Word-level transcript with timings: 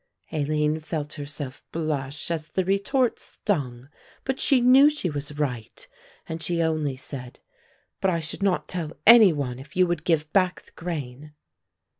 Aline 0.31 0.79
felt 0.79 1.13
herself 1.13 1.63
blush, 1.71 2.31
as 2.31 2.49
the 2.49 2.65
retort 2.65 3.19
stung, 3.19 3.87
but 4.25 4.39
she 4.39 4.59
knew 4.59 4.89
she 4.89 5.11
was 5.11 5.37
right, 5.37 5.87
and 6.27 6.41
she 6.41 6.59
only 6.59 6.95
said, 6.95 7.39
"But 7.99 8.09
I 8.09 8.19
should 8.19 8.41
not 8.41 8.67
tell 8.67 8.93
any 9.05 9.31
one 9.31 9.59
if 9.59 9.75
you 9.75 9.85
would 9.85 10.03
give 10.03 10.33
back 10.33 10.63
the 10.63 10.71
grain." 10.71 11.33